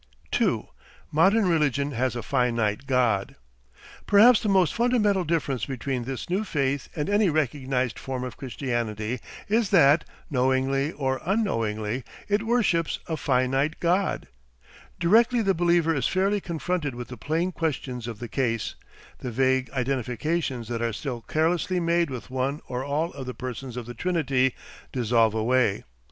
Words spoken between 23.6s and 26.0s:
of the Trinity dissolve away.